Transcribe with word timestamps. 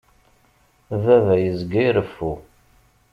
Baba 1.03 1.35
yezga 1.43 1.79
ireffu. 1.87 2.31